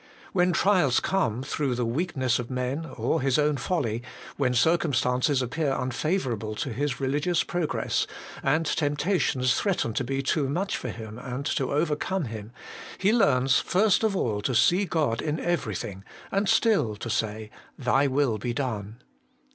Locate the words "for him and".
10.75-11.45